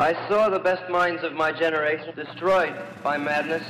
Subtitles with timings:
[0.00, 3.62] I saw the best minds of my generation destroyed by madness.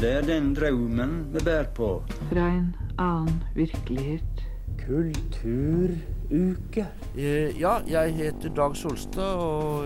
[0.00, 2.02] Det er den drømmen vi bærer på.
[2.32, 4.42] Fra en annen virkelighet.
[4.86, 6.86] Kulturuke.
[7.14, 9.84] Uh, ja, jeg heter Dag Solstad, og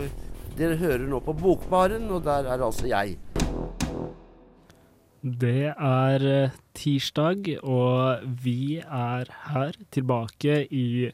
[0.59, 3.19] dere hører nå på Bokbaren, og der er altså jeg.
[5.43, 11.11] Det er eh, tirsdag, og vi er her tilbake i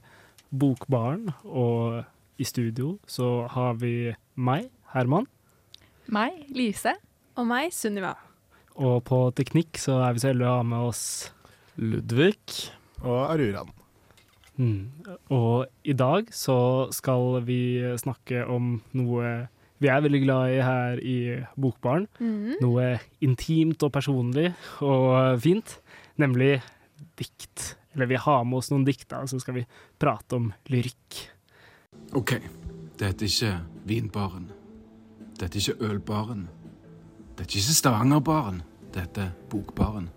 [0.50, 1.30] Bokbaren.
[1.44, 2.04] Og
[2.40, 5.28] i studio så har vi meg, Herman.
[6.10, 6.96] Meg, Lise.
[7.38, 8.14] Og meg, Sunniva.
[8.80, 11.04] Og på teknikk så er vi så heldige å ha med oss
[11.80, 12.72] Ludvig
[13.04, 13.70] og Aruran.
[14.60, 14.90] Mm.
[15.32, 19.32] Og i dag så skal vi snakke om noe
[19.80, 21.18] vi er veldig glad i her i
[21.56, 22.04] Bokbaren.
[22.20, 22.58] Mm.
[22.60, 22.88] Noe
[23.24, 24.50] intimt og personlig
[24.84, 25.78] og fint,
[26.20, 26.58] nemlig
[27.16, 27.78] dikt.
[27.94, 29.64] Eller vi har med oss noen dikt, da, og så skal vi
[30.00, 31.22] prate om lyrikk.
[32.10, 32.32] OK,
[32.98, 33.52] dette er ikke
[33.86, 34.48] vinbaren.
[35.38, 36.48] Dette er ikke ølbaren.
[37.38, 38.62] Dette er ikke Stavangerbaren.
[38.90, 40.08] Dette er Bokbaren.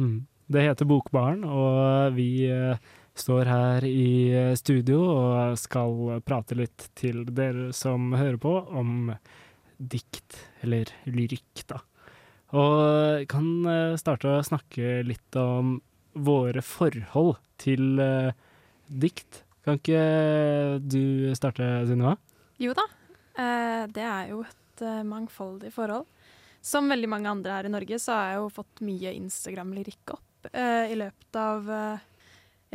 [0.00, 0.24] Mm.
[0.48, 2.80] Det heter Bokbaren, og vi eh,
[3.16, 9.12] står her i eh, studio og skal prate litt til dere som hører på, om
[9.76, 11.84] dikt, eller lyrikk, da.
[12.54, 12.80] Og
[13.20, 15.78] jeg kan eh, starte å snakke litt om
[16.14, 18.32] våre forhold til eh,
[18.88, 19.43] dikt.
[19.64, 20.00] Kan ikke
[20.84, 22.18] du starte, Sunniva?
[22.60, 22.84] Jo da,
[23.40, 26.04] eh, det er jo et eh, mangfoldig forhold.
[26.64, 30.50] Som veldig mange andre her i Norge, så har jeg jo fått mye Instagram-lyrikk opp
[30.52, 31.72] eh, i løpet av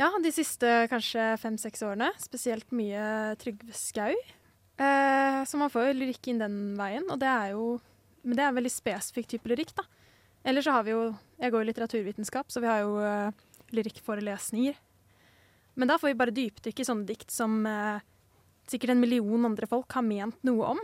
[0.00, 2.10] ja, de siste kanskje fem-seks årene.
[2.22, 4.14] Spesielt mye Trygve Skau.
[4.80, 7.64] Så man får jo lyrikk inn den veien, og det er jo
[8.22, 9.84] Men det er en veldig spesifikk type lyrikk, da.
[10.44, 11.02] Eller så har vi jo
[11.36, 12.94] Jeg går i litteraturvitenskap, så vi har jo
[13.76, 14.78] lyrikkforelesninger.
[15.80, 18.02] Men da får vi bare dypdykke i sånne dikt som eh,
[18.68, 20.82] sikkert en million andre folk har ment noe om.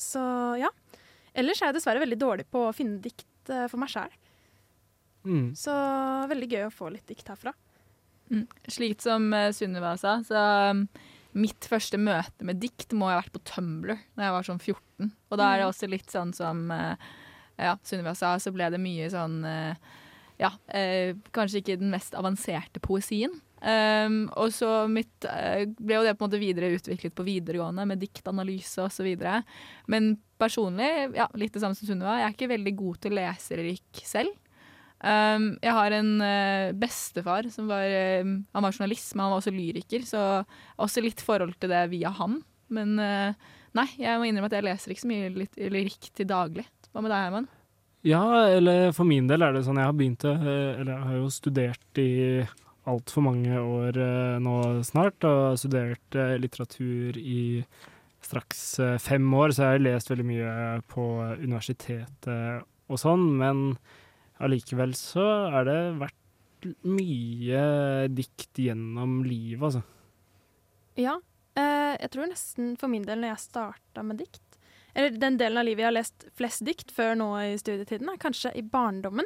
[0.00, 0.22] Så
[0.60, 0.70] ja.
[1.36, 4.14] Ellers er jeg dessverre veldig dårlig på å finne dikt eh, for meg sjæl.
[5.26, 5.50] Mm.
[5.58, 5.74] Så
[6.30, 7.52] veldig gøy å få litt dikt herfra.
[8.30, 8.46] Mm.
[8.72, 10.40] Slik som uh, Sunniva sa, så
[10.72, 10.84] um,
[11.38, 15.12] mitt første møte med dikt må ha vært på Tumblr da jeg var sånn 14.
[15.30, 15.72] Og da er det Mm.
[15.74, 16.94] også litt sånn som uh,
[17.58, 19.74] ja, Sunniva sa, så ble det mye sånn uh,
[20.40, 23.34] Ja, uh, kanskje ikke den mest avanserte poesien.
[23.56, 27.86] Um, og så mitt, uh, ble jo det på en måte videre utviklet på videregående
[27.88, 29.08] med diktanalyse osv.
[29.90, 33.30] Men personlig, ja, litt det samme som Sunniva, jeg er ikke veldig god til å
[34.04, 34.34] selv.
[34.96, 39.42] Um, jeg har en uh, bestefar som var eh, Han var journalist, men han var
[39.42, 40.22] også lyriker, så
[40.80, 42.40] også litt forhold til det via han.
[42.72, 43.36] Men eh,
[43.76, 46.64] nei, jeg må innrømme at jeg leser ikke så mye litt, lyrikk til daglig.
[46.90, 47.48] Hva med deg, Herman?
[48.06, 48.22] Ja,
[48.56, 51.18] eller for min del er det sånn jeg har begynt å eh, Eller jeg har
[51.18, 52.10] jo studert i
[52.90, 57.62] altfor mange år eh, nå snart, og studert eh, litteratur i
[58.24, 60.56] straks eh, fem år, så jeg har lest veldig mye
[60.90, 61.06] på
[61.42, 63.64] universitetet og sånn, men
[64.42, 65.26] allikevel så
[65.58, 67.62] er det vært mye
[68.10, 69.82] dikt gjennom livet, altså.
[70.98, 71.18] Ja.
[71.56, 74.58] Jeg tror nesten for min del når jeg starta med dikt
[74.92, 78.20] Eller den delen av livet jeg har lest flest dikt før nå i studietiden, er
[78.20, 79.24] kanskje i barndommen.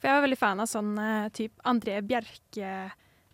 [0.00, 2.74] For jeg var veldig fan av sånn eh, type André Bjerke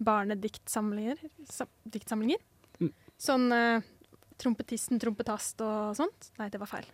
[0.03, 1.21] barnediktsamlinger.
[1.51, 2.43] Sa, diktsamlinger.
[2.83, 2.91] Mm.
[3.17, 3.93] Sånn uh,
[4.37, 6.31] Trompetisten, trompetast og sånt.
[6.37, 6.89] Nei, det var feil.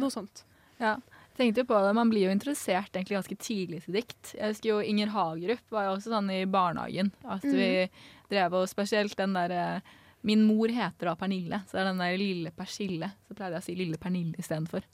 [0.00, 0.42] Noe sånt.
[0.80, 0.96] Ja,
[1.38, 1.92] tenkte jo på det.
[1.94, 4.32] Man blir jo interessert egentlig ganske tidlig til dikt.
[4.34, 7.12] Jeg husker jo Inger Hagerup var jo også sånn i barnehagen.
[7.22, 7.86] At vi
[8.32, 9.82] drev og spesielt den derre
[10.26, 13.06] Min mor heter da Pernille, så det er den der lille persille.
[13.24, 14.84] Så pleide jeg å si lille Pernille istedenfor.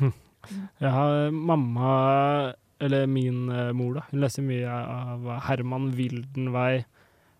[0.82, 1.92] Ja, mamma,
[2.82, 4.06] eller min eh, mor, da.
[4.10, 6.82] Hun leser mye av Herman Wildenvey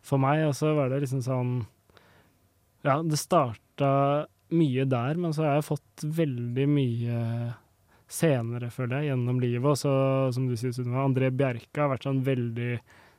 [0.03, 1.57] for meg, og så var det liksom sånn
[2.83, 3.91] Ja, det starta
[4.53, 7.19] mye der, men så har jeg fått veldig mye
[8.13, 9.69] senere, føler jeg, gjennom livet.
[9.71, 9.95] Og så,
[10.35, 12.75] som du sier, Sunniva, André Bjerke har vært sånn veldig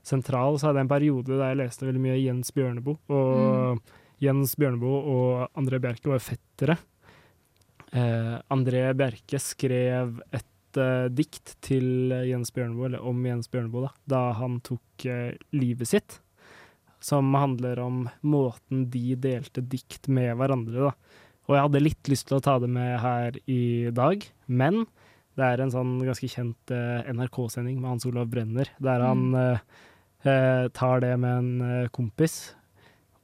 [0.05, 0.59] sentral.
[0.59, 2.99] Så hadde jeg en periode der jeg leste veldig mye Jens Bjørneboe.
[3.17, 6.77] Og Jens Bjørneboe og André Bjerke var fettere.
[7.93, 10.47] Eh, André Bjerke skrev et
[10.79, 15.89] eh, dikt til Jens Bjørneboe, eller om Jens Bjørneboe, da, da han tok uh, livet
[15.89, 16.19] sitt.
[17.03, 21.21] Som handler om måten de delte dikt med hverandre, da.
[21.43, 24.85] Og jeg hadde litt lyst til å ta det med her i dag, men
[25.35, 30.65] det er en sånn ganske kjent uh, NRK-sending med Hans Olav Brenner, der han eh,
[30.71, 32.53] tar det med en kompis.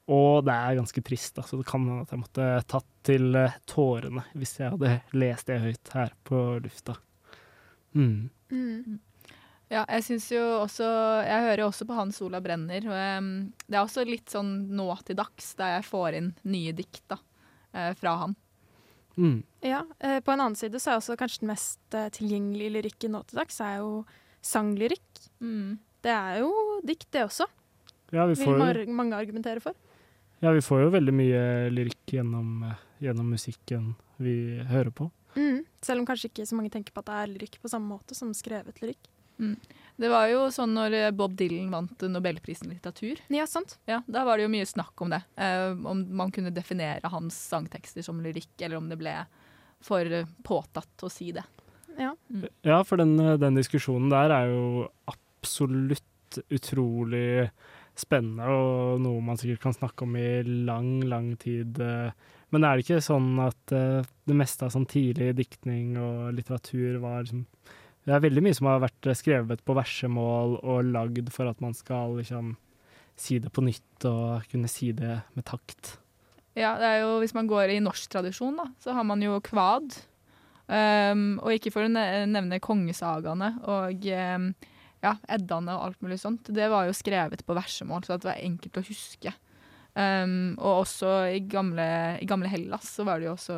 [0.09, 3.37] Og det er ganske trist, da, så det kan hende at jeg måtte tatt til
[3.69, 6.97] tårene hvis jeg hadde lest det høyt her på lufta.
[7.95, 8.29] Mm.
[8.51, 8.99] Mm.
[9.69, 10.85] Ja, jeg syns jo også
[11.27, 12.85] Jeg hører jo også på Hans Olav Brenner.
[12.89, 13.27] Og,
[13.69, 17.19] det er også litt sånn nå til dags, der jeg får inn nye dikt, da.
[17.73, 18.35] eh, fra han.
[19.19, 19.43] Mm.
[19.65, 23.13] Ja, eh, På en annen side så er også kanskje den mest eh, tilgjengelige lyrikken
[23.13, 24.05] nå til dags er jo
[24.41, 25.25] sanglyrikk.
[26.01, 26.49] Det er jo
[26.87, 27.45] dikt, det også.
[28.15, 29.75] Ja, vi får, Vil mange argumentere for.
[30.41, 31.41] ja, vi får jo veldig mye
[31.75, 32.63] lyrikk gjennom,
[33.03, 35.11] gjennom musikken vi hører på.
[35.39, 35.61] Mm.
[35.85, 38.17] Selv om kanskje ikke så mange tenker på at det er lyrikk på samme måte
[38.17, 39.07] som skrevet lyrikk.
[39.39, 39.53] Mm.
[39.99, 43.21] Det var jo sånn når eh, Bob Dylan vant Nobelprisen i litteratur.
[43.31, 43.77] Ja, sant.
[43.87, 45.21] Ja, Da var det jo mye snakk om det.
[45.39, 49.15] Eh, om man kunne definere hans sangtekster som lyrikk, eller om det ble
[49.83, 51.45] for eh, påtatt å si det.
[51.99, 52.13] Ja.
[52.67, 54.65] Ja, for den, den diskusjonen der er jo
[55.11, 57.49] absolutt utrolig
[57.99, 60.27] spennende, og noe man sikkert kan snakke om i
[60.67, 61.79] lang, lang tid.
[61.83, 62.11] eh.
[62.53, 66.97] Men er det ikke sånn at uh, det meste av sånn tidlig diktning og litteratur
[67.03, 67.45] var liksom
[68.07, 71.75] Det er veldig mye som har vært skrevet på versemål og lagd for at man
[71.77, 72.55] skal liksom
[73.19, 75.97] si det på nytt og kunne si det med takt.
[76.57, 79.37] Ja, det er jo, Hvis man går i norsk tradisjon, da, så har man jo
[79.43, 79.93] kvad.
[80.69, 84.51] Um, og ikke for å nevne kongesagaene og um,
[85.01, 86.49] ja, Eddaene og alt mulig sånt.
[86.53, 89.33] Det var jo skrevet på versemål, så det var enkelt å huske.
[89.97, 91.85] Um, og også i gamle,
[92.21, 93.55] i gamle Hellas så var det jo også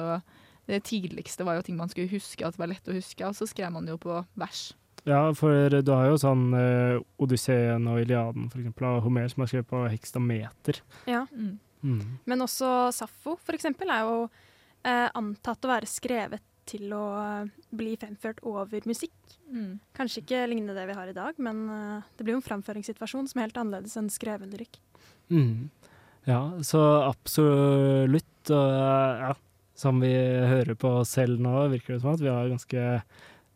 [0.66, 3.36] Det tidligste var jo ting man skulle huske, at det var lett å huske, og
[3.36, 4.70] så skrev man jo på vers.
[5.04, 9.44] Ja, for du har jo sånn uh, Odysseen og Iliaden for eksempel, av Homer som
[9.44, 10.80] har skrevet på hekstameter.
[11.10, 11.26] Ja.
[11.34, 11.58] Mm.
[11.82, 12.06] Mm.
[12.30, 17.48] Men også Saffo, for eksempel, er jo uh, antatt å være skrevet til å eh,
[17.76, 19.16] bli fremført over musikk.
[19.50, 19.80] Mm.
[19.98, 23.28] Kanskje ikke lignende det vi har i dag, men uh, det blir jo en framføringssituasjon
[23.28, 24.78] som er helt annerledes enn skreven lyrikk.
[25.34, 25.72] Mm.
[26.30, 28.28] Ja, så absolutt.
[28.52, 29.34] Og ja,
[29.78, 32.86] som vi hører på selv nå, virker det som at vi har ganske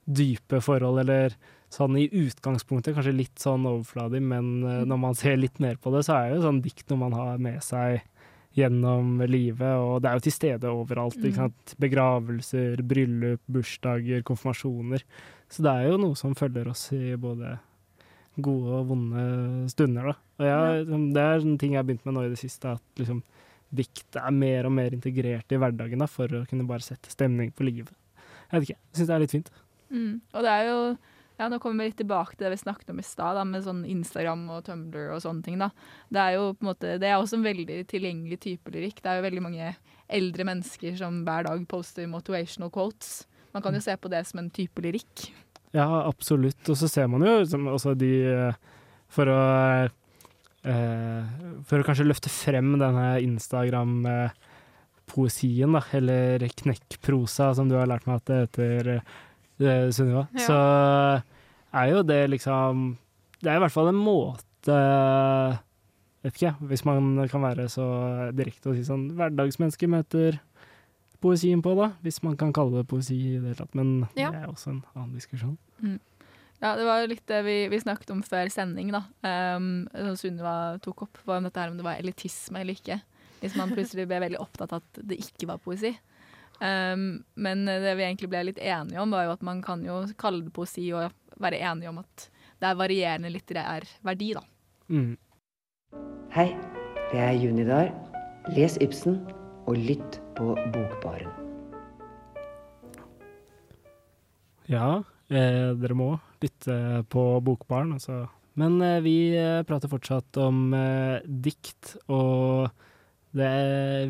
[0.06, 1.36] dype forhold, eller
[1.74, 5.92] sånn i utgangspunktet kanskje litt sånn overfladig, men eh, når man ser litt mer på
[5.94, 8.04] det, så er det jo sånn dikt noe man har med seg
[8.56, 11.18] gjennom livet, og det er jo til stede overalt.
[11.20, 11.26] Mm.
[11.28, 11.74] ikke sant?
[11.84, 15.04] Begravelser, bryllup, bursdager, konfirmasjoner.
[15.52, 17.58] Så det er jo noe som følger oss i både
[18.44, 19.26] gode og vonde
[19.72, 20.16] stunder, da.
[20.40, 20.86] Og jeg,
[21.16, 23.22] det er en ting jeg har begynt med nå i det siste, at liksom
[23.76, 27.52] dikt er mer og mer integrert i hverdagen da, for å kunne bare sette stemning
[27.56, 27.92] på livet.
[28.52, 29.52] Jeg vet ikke, jeg syns det er litt fint.
[29.90, 30.14] Mm.
[30.34, 30.80] Og det er jo
[31.36, 33.82] ja, Nå kommer vi litt tilbake til det vi snakket om i stad, med sånn
[33.92, 35.58] Instagram og Tumblr og sånne ting.
[35.60, 35.68] da.
[36.08, 39.02] Det er jo på en måte, det er også en veldig tilgjengelig type lyrikk.
[39.04, 39.74] Det er jo veldig mange
[40.16, 43.26] eldre mennesker som hver dag poster motivational quotes.
[43.52, 45.28] Man kan jo se på det som en type lyrikk.
[45.76, 46.64] Ja, absolutt.
[46.72, 48.54] Og så ser man jo liksom også de eh,
[49.12, 49.40] For å
[50.64, 51.24] eh,
[51.68, 58.16] For å kanskje løfte frem denne Instagram-poesien, da, eller knekkprosa, som du har lært meg
[58.22, 59.04] at det heter, eh,
[59.96, 60.40] Sunniva, Ja.
[60.48, 60.58] så
[61.76, 62.74] er jo det liksom
[63.42, 64.76] Det er i hvert fall en måte
[66.26, 67.86] Vet ikke, hvis man kan være så
[68.34, 70.40] direkte og si sånn Hverdagsmennesker møter
[71.26, 71.90] poesien på, da.
[72.06, 73.74] Hvis man kan kalle det poesi i det hele tatt.
[73.78, 74.30] Men Ja.
[74.32, 75.58] det er også en annen diskusjon.
[76.62, 79.04] Ja, det var jo litt det vi, vi snakket om før sending, da.
[79.28, 83.02] Um, Sunniva tok opp, var om dette her om det var elitisme eller ikke.
[83.42, 85.92] Hvis man plutselig ble veldig opptatt av at det ikke var poesi.
[86.62, 90.00] Um, men det vi egentlig ble litt enige om, var jo at man kan jo
[90.18, 91.12] kalle det poesi og
[91.44, 92.30] være enige om at
[92.64, 94.46] det er varierende litterær verdi, da.
[94.88, 95.18] Mm.
[96.32, 96.48] Hei,
[97.12, 97.92] det er Junidar.
[98.56, 99.20] Les Ibsen
[99.68, 101.32] og lytt på Bokbaren.
[104.66, 106.10] Ja, eh, dere må
[106.42, 108.26] lytte på Bokbaren, altså.
[108.60, 112.70] Men eh, vi eh, prater fortsatt om eh, dikt, og
[113.36, 113.52] det,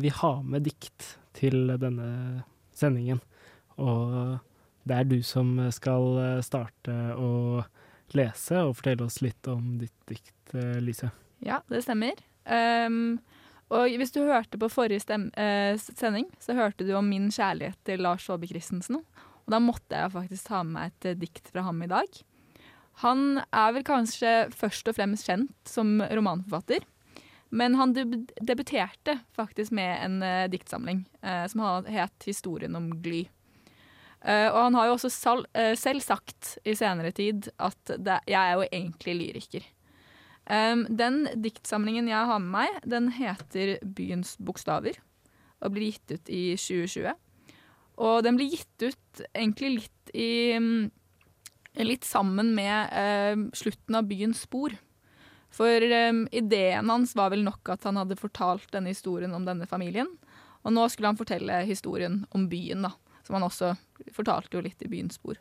[0.02, 2.42] vi har med dikt til denne
[2.76, 3.20] sendingen.
[3.82, 4.38] Og
[4.86, 7.62] det er du som skal eh, starte å
[8.16, 11.10] lese og fortelle oss litt om ditt dikt, eh, Lise.
[11.44, 12.18] Ja, det stemmer.
[12.46, 13.18] Um,
[13.74, 15.02] og hvis du hørte på forrige
[15.34, 19.00] eh, sending, så hørte du om min kjærlighet til Lars Saabye Christensen.
[19.46, 22.20] Og da måtte jeg faktisk ta med meg et eh, dikt fra ham i dag.
[23.02, 26.86] Han er vel kanskje først og fremst kjent som romanforfatter.
[27.54, 33.28] Men han deb debuterte faktisk med en eh, diktsamling eh, som het 'Historien om gly'.
[34.26, 35.10] Uh, og han har jo også
[35.78, 39.66] selv sagt i senere tid at det, jeg er jo egentlig lyriker.
[40.46, 45.00] Um, den diktsamlingen jeg har med meg, den heter Byens bokstaver
[45.64, 47.16] og blir gitt ut i 2020.
[48.06, 50.30] Og den blir gitt ut egentlig litt i
[51.76, 54.72] Litt sammen med uh, slutten av Byens spor.
[55.52, 59.68] For um, ideen hans var vel nok at han hadde fortalt denne historien om denne
[59.68, 60.08] familien.
[60.64, 62.94] Og nå skulle han fortelle historien om byen, da.
[63.26, 63.74] Som han også
[64.16, 65.36] fortalte jo litt i Byens spor.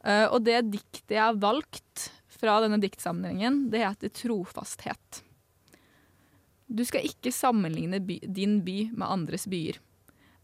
[0.00, 2.08] Uh, og det diktet jeg har valgt
[2.40, 5.22] fra denne diktsamlingen, det heter Trofasthet.
[6.70, 9.80] Du skal ikke sammenligne by, din by med andres byer.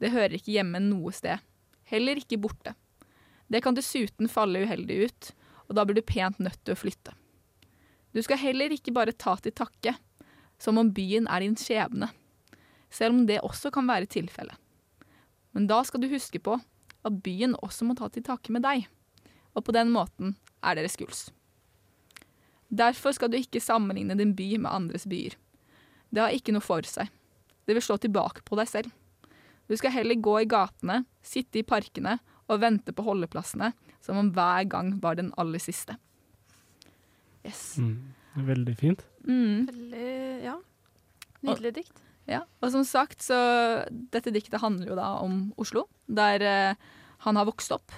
[0.02, 1.40] Det hører ikke hjemme noe sted.
[1.86, 2.74] Heller ikke borte.
[3.46, 5.30] Det kan dessuten falle uheldig ut,
[5.70, 7.14] og da blir du pent nødt til å flytte.
[8.12, 9.94] Du skal heller ikke bare ta til takke,
[10.58, 12.10] som om byen er din skjebne,
[12.90, 14.56] selv om det også kan være tilfellet.
[15.54, 16.58] Men da skal du huske på
[17.06, 18.88] at byen også må ta til takke med deg,
[19.54, 20.34] og på den måten
[20.64, 21.28] er dere skuls.
[22.68, 25.36] Derfor skal du ikke sammenligne din by med andres byer.
[26.10, 27.10] Det har ikke noe for seg.
[27.66, 28.94] Det vil slå tilbake på deg selv.
[29.66, 33.72] Du skal heller gå i gatene, sitte i parkene og vente på holdeplassene
[34.04, 35.96] som om hver gang var den aller siste.
[37.46, 37.76] Yes.
[37.82, 38.14] Mm.
[38.46, 39.02] Veldig fint.
[39.26, 39.66] Mm.
[39.70, 40.10] Veldig,
[40.44, 40.56] ja.
[41.46, 42.02] Nydelig dikt.
[42.26, 43.36] Ja, og som sagt, så
[43.90, 46.88] dette diktet handler jo da om Oslo, der eh,
[47.22, 47.94] han har vokst opp.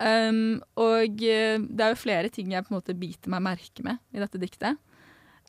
[0.00, 3.84] Um, og eh, det er jo flere ting jeg på en måte biter meg merke
[3.84, 4.78] med i dette diktet.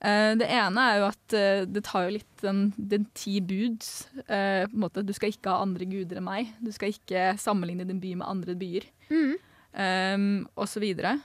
[0.01, 4.09] Uh, det ene er jo at uh, det tar jo litt den, den ti buds.
[4.25, 6.51] Uh, på en måte, Du skal ikke ha andre guder enn meg.
[6.59, 8.89] Du skal ikke sammenligne din by med andre byer.
[9.11, 9.37] Mm.
[9.71, 11.19] Um, og så videre.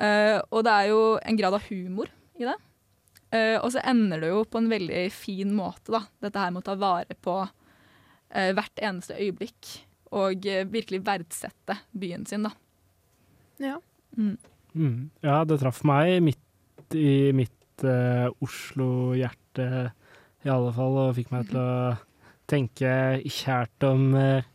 [0.00, 2.08] Og det er jo en grad av humor
[2.40, 2.54] i det.
[3.60, 6.00] Og så ender det jo på en veldig fin måte, da.
[6.24, 7.34] Dette her med å ta vare på
[8.32, 9.74] hvert eneste øyeblikk.
[10.16, 12.54] Og eh, virkelig verdsette byen sin, da.
[13.62, 13.76] Ja.
[14.16, 14.36] Mm.
[14.74, 15.10] Mm.
[15.22, 19.90] Ja, det traff meg midt i mitt eh, Oslo-hjerte,
[20.40, 21.96] i alle fall, og fikk meg til å
[22.50, 22.92] tenke
[23.26, 24.46] kjært om, eh,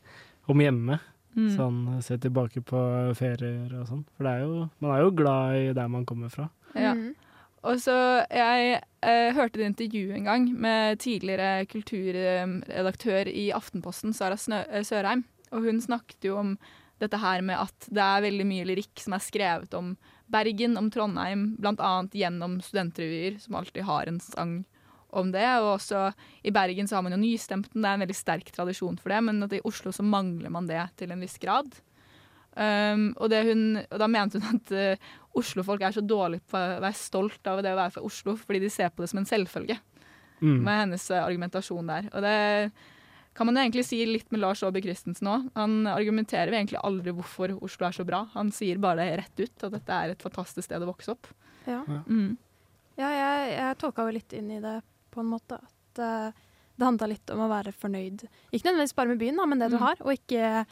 [0.52, 1.00] om hjemme.
[1.36, 1.52] Mm.
[1.52, 2.80] Sånn se tilbake på
[3.20, 4.04] ferier og sånn.
[4.16, 6.50] For det er jo, man er jo glad i der man kommer fra.
[6.76, 6.94] Ja.
[6.96, 7.14] Mm.
[7.66, 7.96] Og så
[8.30, 15.26] Jeg eh, hørte et intervju en gang med tidligere kulturredaktør i Aftenposten, Sara Snø Sørheim.
[15.56, 16.56] Og hun snakket jo om
[17.02, 19.96] dette her med at det er veldig mye lyrikk som er skrevet om
[20.32, 21.96] Bergen, om Trondheim, bl.a.
[22.16, 24.56] gjennom studentrevyer, som alltid har en sang
[25.16, 25.48] om det.
[25.62, 26.06] Og også
[26.44, 29.20] i Bergen så har man jo Nystemten, det er en veldig sterk tradisjon for det,
[29.28, 31.70] men at i Oslo så mangler man det til en viss grad.
[32.56, 36.56] Um, og, det hun, og da mente hun at uh, Oslo-folk er så dårlige på
[36.56, 39.22] å være stolt av det å være fra Oslo, fordi de ser på det som
[39.24, 39.80] en selvfølge,
[40.44, 40.66] Mm.
[40.66, 42.10] med hennes uh, argumentasjon der.
[42.12, 42.72] Og det
[43.36, 45.50] kan man jo egentlig si litt med Lars Aabye Christensen òg.
[45.60, 48.22] Han argumenterer jo egentlig aldri hvorfor Oslo er så bra.
[48.34, 51.28] Han sier bare det rett ut, at dette er et fantastisk sted å vokse opp.
[51.68, 51.82] Ja.
[52.08, 52.38] Mm.
[52.96, 54.78] Ja, jeg, jeg tolka jo litt inn i det
[55.12, 55.58] på en måte.
[55.60, 56.32] At uh,
[56.76, 58.24] det handla litt om å være fornøyd.
[58.56, 59.84] Ikke nødvendigvis bare med byen, da, men det du Mm.
[59.84, 60.02] har.
[60.06, 60.66] Og ikke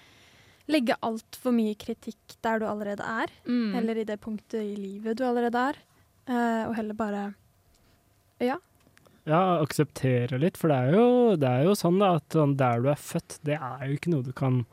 [0.72, 3.32] legge altfor mye kritikk der du allerede er.
[3.44, 3.74] Mm.
[3.82, 5.82] Eller i det punktet i livet du allerede er.
[6.30, 7.24] Uh, og heller bare
[8.40, 8.56] Ja.
[9.26, 12.82] Ja, akseptere litt, for det er jo, det er jo sånn da, at sånn der
[12.84, 14.64] du er født, det er jo ikke noe du kan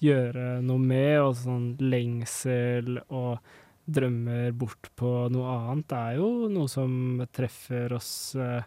[0.00, 3.38] gjøre noe med, og sånn lengsel og
[3.88, 8.62] drømmer bort på noe annet, det er jo noe som treffer oss eh,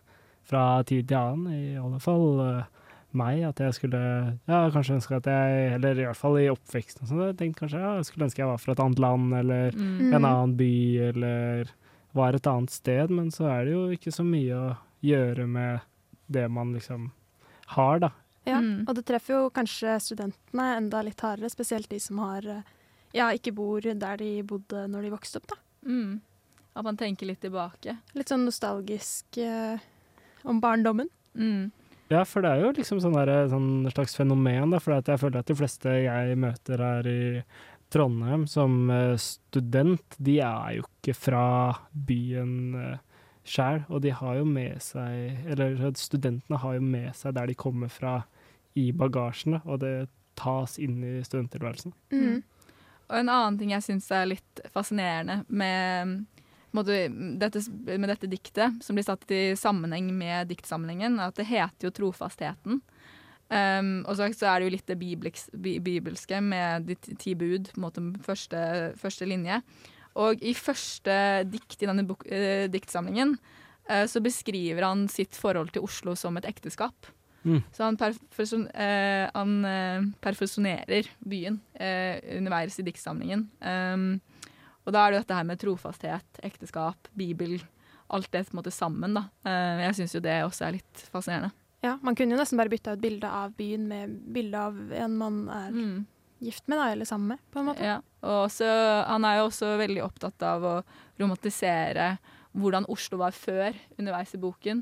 [0.50, 2.70] fra tid til annen, i alle fall eh,
[3.18, 4.02] meg, at jeg skulle,
[4.50, 7.64] ja, kanskje ønske at jeg, eller i hvert fall i oppveksten og sånn, jeg tenkte
[7.66, 10.14] kanskje, ja, jeg skulle ønske jeg var fra et annet land, eller Mm.
[10.14, 10.72] en annen by,
[11.10, 11.74] eller
[12.18, 14.72] var et annet sted, men så er det jo ikke så mye å
[15.02, 15.80] gjøre med
[16.32, 17.10] det man liksom
[17.76, 18.12] har, da.
[18.46, 18.88] Ja, Mm.
[18.88, 22.64] og det treffer jo kanskje studentene enda litt hardere, spesielt de som har eh,
[23.14, 25.60] ja, ikke bor der de bodde når de vokste opp, da.
[25.86, 26.22] Mm.
[26.76, 27.98] At man tenker litt tilbake.
[28.16, 29.78] Litt sånn nostalgisk eh,
[30.44, 31.10] om barndommen.
[31.36, 31.72] Mm.
[32.12, 35.40] Ja, for det er jo liksom sånn der, sånn slags fenomen, da, for jeg føler
[35.40, 37.22] at de fleste jeg møter her i
[37.92, 41.46] Trondheim som eh, student, de er jo ikke fra
[41.92, 42.98] byen uh,
[43.48, 47.58] sjæl, og de har jo med seg Eller studentene har jo med seg der de
[47.58, 48.22] kommer fra
[48.78, 51.94] i bagasjene, og det tas inn i studenttilværelsen.
[52.14, 52.38] Mm.
[53.12, 56.14] Og en annen ting jeg syns er litt fascinerende med,
[56.72, 61.90] måte, dette, med dette diktet, som blir satt i sammenheng med diktsamlingen, at det heter
[61.90, 62.80] jo 'Trofastheten'.
[63.52, 67.74] Um, og så, så er det jo litt det bibelsk, bibelske med de ti bud,
[67.74, 69.60] på en måte første, første linje.
[70.20, 71.16] Og i første
[71.48, 73.38] dikt i denne bok, eh, diktsamlingen
[73.90, 77.12] eh, så beskriver han sitt forhold til Oslo som et ekteskap.
[77.44, 77.62] Mm.
[77.74, 83.48] Så han, perfeksjon, eh, han eh, perfeksjonerer byen eh, underveis i diktsamlingen.
[83.64, 84.20] Um,
[84.86, 87.60] og da er det dette her med trofasthet, ekteskap, bibel,
[88.12, 89.18] alt det på en måte sammen.
[89.18, 89.28] da.
[89.48, 91.54] Eh, jeg syns jo det også er litt fascinerende.
[91.82, 95.16] Ja, man kunne jo nesten bare bytta ut bildet av byen med bilde av en
[95.18, 96.02] man er Mm.
[96.42, 97.86] Gift med, da, eller sammen med, på en måte.
[97.86, 98.00] Ja.
[98.26, 98.70] Og også,
[99.08, 100.74] han er jo også veldig opptatt av å
[101.22, 102.16] romantisere
[102.58, 104.82] hvordan Oslo var før, underveis i boken.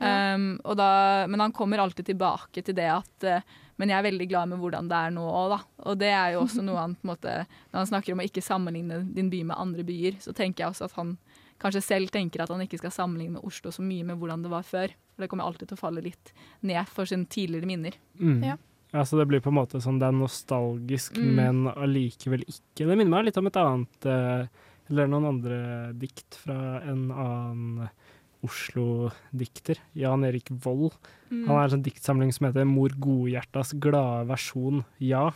[0.00, 0.34] Ja.
[0.34, 0.88] Um, og da,
[1.30, 4.58] men han kommer alltid tilbake til det at uh, Men jeg er veldig glad med
[4.58, 5.58] hvordan det er nå òg, da.
[5.86, 7.34] Og det er jo også noe han på en måte
[7.70, 10.74] Når han snakker om å ikke sammenligne din by med andre byer, så tenker jeg
[10.74, 11.14] også at han
[11.62, 14.66] kanskje selv tenker at han ikke skal sammenligne Oslo så mye med hvordan det var
[14.66, 14.94] før.
[15.14, 16.34] For det kommer alltid til å falle litt
[16.66, 17.98] ned for sine tidligere minner.
[18.18, 18.42] Mm.
[18.50, 18.58] Ja.
[18.94, 21.34] Ja, så det blir på en måte sånn det er nostalgisk, Mm.
[21.34, 22.86] men allikevel ikke.
[22.86, 24.46] Det minner meg litt om et annet eh,
[24.90, 27.88] Eller noen andre dikt fra en annen
[28.44, 29.78] Oslo-dikter.
[29.96, 30.92] Jan Erik Vold.
[31.30, 31.46] Mm.
[31.48, 35.32] Han har en sånn diktsamling som heter 'Mor Godhjertas glade versjon ja'.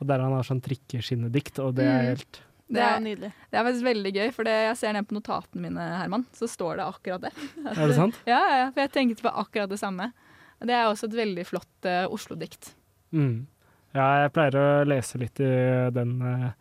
[0.00, 2.06] Og der han har sånn trikkeskinnedikt, og det er Mm.
[2.06, 2.40] helt
[2.72, 3.32] Det er jo nydelig.
[3.50, 6.48] Det er faktisk veldig gøy, for det, jeg ser ned på notatene mine, Herman, så
[6.48, 7.32] står det akkurat det.
[7.66, 8.14] Er det sant?
[8.26, 10.12] Ja, ja, ja, for jeg tenkte på akkurat det samme.
[10.60, 12.72] Det er også et veldig flott uh, Oslo-dikt.
[13.12, 13.46] Mm.
[13.94, 15.48] Ja, jeg pleier å lese litt i
[15.92, 16.52] den eh,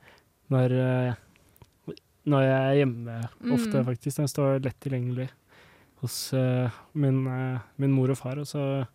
[0.52, 1.94] når, eh,
[2.28, 3.20] når jeg er hjemme,
[3.56, 3.86] ofte Mm.
[3.88, 4.18] faktisk.
[4.18, 5.30] Den står lett tilgjengelig
[6.02, 7.24] hos eh, min,
[7.78, 8.38] min mor og far.
[8.42, 8.86] Og så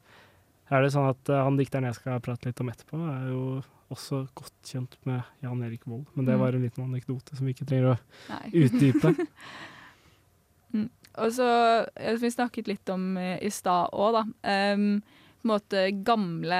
[0.71, 3.63] er det sånn at han dikteren jeg skal prate litt om etterpå, er jo
[3.95, 6.07] også godt kjent med Jan Erik Vold.
[6.15, 6.41] Men det Mm.
[6.41, 7.99] var en liten anekdote som vi ikke trenger å
[8.29, 8.51] Nei.
[8.67, 9.15] utdype.
[10.75, 10.89] Mm.
[11.23, 11.47] Og så,
[11.97, 14.23] som vi snakket litt om i stad òg, da.
[14.75, 15.01] Um,
[15.41, 16.59] på en måte gamle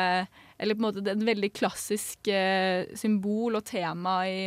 [0.59, 4.41] Eller på en måte det et veldig klassisk eh, symbol og tema i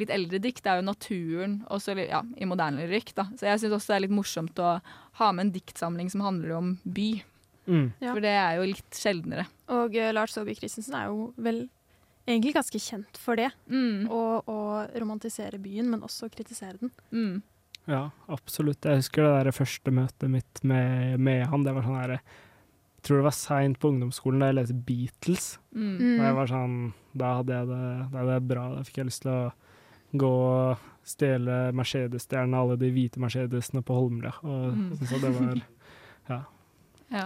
[0.00, 3.12] litt eldre dikt er jo naturen, også ja, i moderne lyrikk.
[3.16, 3.26] da.
[3.36, 4.78] Så jeg syns også det er litt morsomt å
[5.20, 7.10] ha med en diktsamling som handler om by.
[7.66, 7.86] Mm.
[8.00, 8.14] Ja.
[8.14, 9.44] For det er jo litt sjeldnere.
[9.76, 11.66] Og uh, Lars Saabye Christensen er jo vel
[12.24, 13.50] egentlig ganske kjent for det.
[13.70, 14.08] Mm.
[14.10, 14.58] Å, å
[15.02, 16.92] romantisere byen, men også kritisere den.
[17.12, 17.40] Mm.
[17.90, 18.86] Ja, absolutt.
[18.86, 21.66] Jeg husker det der første møtet mitt med, med han.
[21.66, 22.16] Det var sånn her
[23.00, 25.44] Jeg tror det var seint på ungdomsskolen da jeg leste Beatles.
[25.72, 25.96] Mm.
[26.20, 26.74] Og jeg var sånn
[27.16, 27.78] Da hadde jeg det,
[28.12, 28.64] da hadde jeg det bra.
[28.76, 29.52] Da fikk jeg lyst til å
[30.20, 34.34] gå og stjele Mercedes-stjernene, alle de hvite Mercedesene på Holmlia.
[34.44, 34.92] Og Mm.
[35.00, 35.62] så det var
[36.30, 36.40] Ja.
[37.10, 37.24] Ja.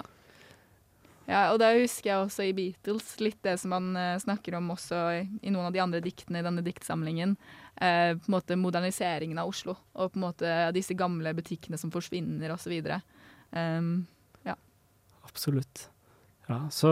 [1.26, 4.71] ja, og da husker jeg også i Beatles litt det som man eh, snakker om
[4.73, 7.37] også i, i noen av de andre diktene i denne diktsamlingen.
[7.76, 11.90] Eh, på en måte moderniseringen av Oslo, og på en måte disse gamle butikkene som
[11.93, 12.73] forsvinner osv.
[13.50, 14.13] Um, ja.
[15.35, 15.88] Absolutt.
[16.47, 16.88] Ja, så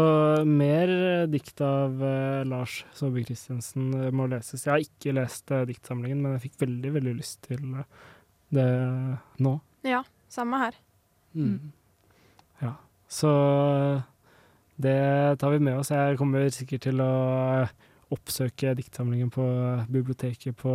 [0.48, 4.64] mer eh, dikt av eh, Lars Saabye Christensen eh, må leses.
[4.64, 8.08] Jeg har ikke lest eh, diktsamlingen, men jeg fikk veldig, veldig lyst til eh,
[8.56, 8.64] det
[9.44, 9.52] nå.
[9.86, 10.00] Ja,
[10.32, 10.78] samme her.
[11.36, 11.70] Mm.
[12.64, 12.72] Ja,
[13.12, 13.34] så
[14.80, 14.96] det
[15.38, 15.92] tar vi med oss.
[15.92, 17.12] Jeg kommer sikkert til å
[18.12, 19.44] oppsøke diktsamlingen på
[19.92, 20.74] biblioteket på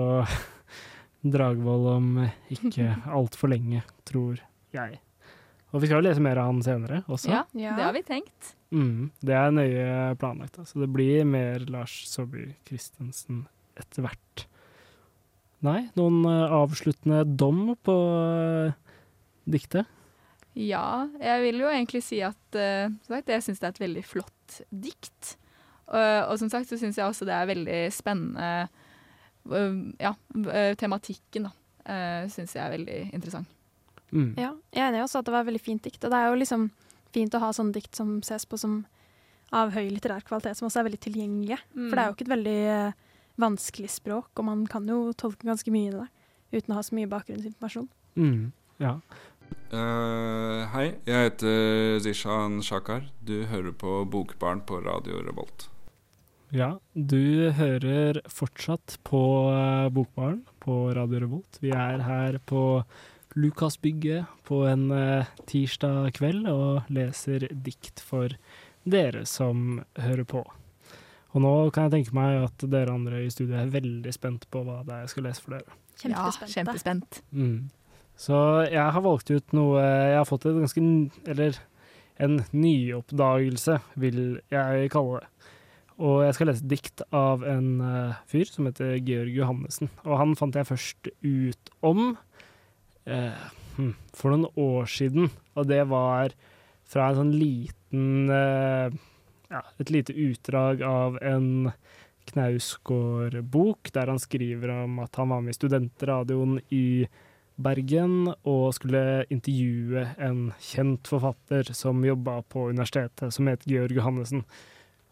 [1.38, 2.14] Dragvoll om
[2.54, 4.38] ikke altfor lenge, tror
[4.72, 5.02] jeg.
[5.76, 7.32] Og vi skal jo lese mer av han senere også.
[7.32, 8.54] ja, det har vi tenkt.
[8.72, 13.46] Mm, det er nøye planlagt, så det blir mer Lars Saabye Christensen
[13.80, 14.48] etter hvert.
[15.66, 18.76] Nei, noen eh, avsluttende dom på eh,
[19.50, 19.90] diktet?
[20.58, 24.02] Ja, jeg vil jo egentlig si at uh, sagt, jeg syns det er et veldig
[24.10, 25.36] flott dikt.
[25.86, 28.48] Og, og som sagt så syns jeg også det er veldig spennende
[29.54, 30.16] uh, Ja,
[30.82, 31.54] tematikken, da.
[31.86, 33.54] Uh, syns jeg er veldig interessant.
[34.12, 34.34] Mm.
[34.40, 36.04] Ja, jeg er enig også at det var et veldig fint dikt.
[36.04, 36.70] Og det er jo liksom
[37.16, 38.82] fint å ha sånne dikt som ses på som
[39.56, 41.60] av høy litterær kvalitet, som også er veldig tilgjengelige.
[41.76, 41.88] Mm.
[41.88, 43.08] For det er jo ikke et veldig eh,
[43.40, 46.08] vanskelig språk, og man kan jo tolke ganske mye i det
[46.58, 47.88] uten å ha så mye bakgrunnsinformasjon.
[48.18, 48.52] Mm,
[48.84, 48.98] ja.
[49.72, 53.08] Uh, hei, jeg heter Zishan Shakar.
[53.28, 55.68] Du hører på Bokbarn på Radio Revolt.
[56.56, 59.20] Ja, du hører fortsatt på
[59.92, 61.60] Bokbarn på Radio Revolt.
[61.60, 62.62] Vi er her på
[63.38, 68.34] Lukasbygget på en eh, tirsdag kveld og leser dikt for
[68.88, 70.42] dere som hører på.
[71.36, 74.64] Og nå kan jeg tenke meg at dere andre i studio er veldig spent på
[74.66, 75.78] hva det er jeg skal lese for dere.
[76.08, 77.22] Ja, kjempespent.
[77.32, 77.70] Mm.
[78.18, 80.82] Så jeg har valgt ut noe Jeg har fått et ganske
[81.30, 81.58] Eller
[82.18, 85.52] en nyoppdagelse, vil jeg kalle det.
[86.02, 89.92] Og jeg skal lese dikt av en eh, fyr som heter Georg Johannessen.
[90.06, 92.16] Og han fant jeg først ut om
[93.08, 95.30] for noen år siden.
[95.56, 96.34] Og det var
[96.88, 98.98] fra en sånn liten eh,
[99.48, 101.70] Ja, et lite utdrag av en
[102.28, 107.08] Knausgård-bok, der han skriver om at han var med i studentradioen i
[107.58, 114.44] Bergen og skulle intervjue en kjent forfatter som jobba på universitetet, som het Georg Johannessen.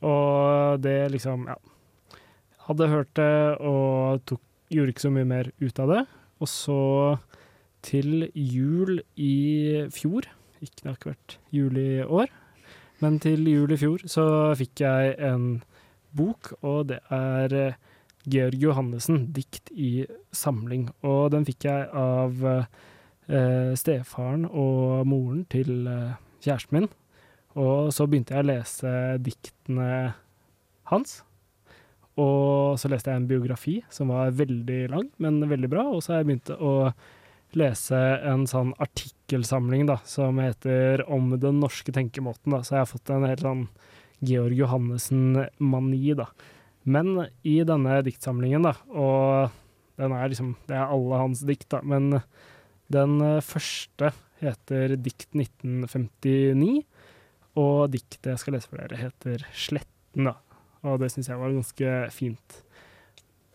[0.06, 1.58] Og det liksom, ja
[2.66, 4.42] Hadde hørt det og tok,
[4.74, 6.00] gjorde ikke så mye mer ut av det.
[6.42, 6.78] Og så
[7.86, 10.26] til jul i fjor
[10.64, 12.32] Ikke det har vært jul i år,
[13.04, 14.26] men til jul i fjor så
[14.58, 15.60] fikk jeg en
[16.16, 17.78] bok, og det er eh,
[18.26, 20.90] Georg Johannessen, 'Dikt i samling'.
[21.06, 26.90] Og den fikk jeg av eh, stefaren og moren til eh, kjæresten min.
[27.56, 28.94] Og så begynte jeg å lese
[29.24, 30.16] diktene
[30.92, 31.20] hans.
[32.20, 35.86] Og så leste jeg en biografi som var veldig lang, men veldig bra.
[35.92, 36.74] Og så har jeg begynt å
[37.56, 42.52] lese en sånn artikkelsamling da, som heter 'Om den norske tenkemåten'.
[42.52, 42.60] Da.
[42.62, 43.68] Så jeg har fått en helt sånn
[44.22, 46.28] Georg Johannessen-mani, da.
[46.86, 49.52] Men i denne diktsamlingen, da, og
[49.98, 52.22] den er liksom Det er alle hans dikt, da, men
[52.92, 56.84] den første heter Dikt 1959,
[57.56, 60.36] og diktet jeg skal lese for dere, heter Sletten, da.
[60.84, 62.62] Og det syns jeg var ganske fint.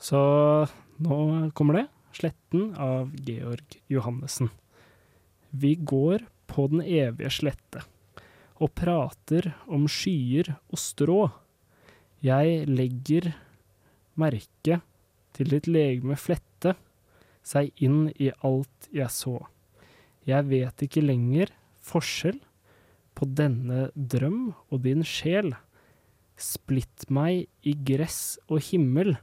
[0.01, 0.19] Så
[0.99, 1.87] nå kommer det.
[2.13, 4.51] Sletten av Georg Johannessen.
[5.51, 7.85] Vi går på den evige slette
[8.61, 11.21] og prater om skyer og strå.
[12.21, 13.31] Jeg legger
[14.21, 14.81] merke
[15.37, 16.75] til ditt legeme flette
[17.47, 19.39] seg inn i alt jeg så.
[20.29, 21.55] Jeg vet ikke lenger
[21.87, 22.39] forskjell
[23.17, 25.55] på denne drøm og din sjel.
[26.41, 29.17] Splitt meg i gress og himmel,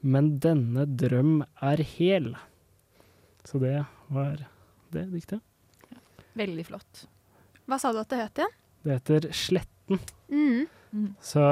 [0.00, 2.32] men denne drøm er hel.
[3.48, 3.80] Så det
[4.12, 4.44] var
[4.94, 5.42] det diktet.
[6.38, 7.06] Veldig flott.
[7.68, 8.54] Hva sa du at det het igjen?
[8.84, 10.00] Det heter Sletten.
[10.30, 11.08] Mm.
[11.24, 11.42] Så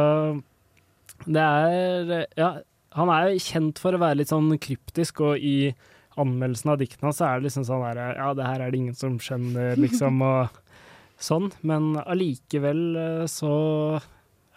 [1.26, 2.50] det er Ja,
[2.96, 5.72] han er jo kjent for å være litt sånn kryptisk, og i
[6.16, 8.96] anmeldelsen av diktene så er det liksom sånn her Ja, det her er det ingen
[8.96, 10.60] som skjønner, liksom, og
[11.28, 11.50] sånn.
[11.66, 13.52] Men allikevel eh, så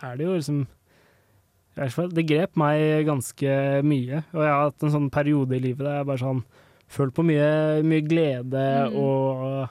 [0.06, 0.62] er det jo liksom
[1.80, 3.54] Det grep meg ganske
[3.88, 6.44] mye, og jeg har hatt en sånn periode i livet der jeg bare sånn
[6.90, 8.96] Følt på mye, mye glede Mm.
[8.98, 9.70] og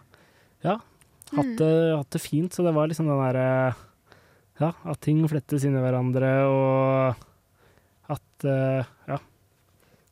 [0.62, 0.76] ja,
[1.34, 2.52] hatt det, hatt det fint.
[2.54, 3.74] Så det var liksom den derre
[4.60, 7.16] Ja, at ting flettes inn i hverandre, og
[8.08, 9.18] at eh, Ja,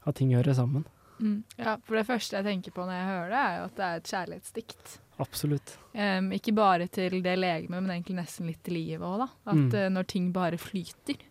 [0.04, 0.84] at ting hører sammen.
[1.20, 1.44] Mm.
[1.58, 3.84] Ja, for det første jeg tenker på når jeg hører det, er jo at det
[3.86, 4.98] er et kjærlighetsdikt.
[5.22, 5.76] Absolutt.
[5.94, 9.28] Um, ikke bare til det legemet, men egentlig nesten litt til livet òg, da.
[9.46, 9.70] At Mm.
[9.72, 11.22] uh, når ting bare flyter.